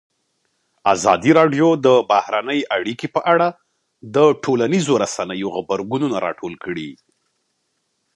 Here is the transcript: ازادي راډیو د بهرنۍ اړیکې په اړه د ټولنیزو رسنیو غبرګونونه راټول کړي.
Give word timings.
ازادي 0.93 1.31
راډیو 1.39 1.67
د 1.85 1.87
بهرنۍ 2.09 2.59
اړیکې 2.77 3.07
په 3.15 3.21
اړه 3.33 3.47
د 4.15 4.17
ټولنیزو 4.43 4.93
رسنیو 5.03 5.47
غبرګونونه 5.55 6.17
راټول 6.25 6.53
کړي. 6.65 6.89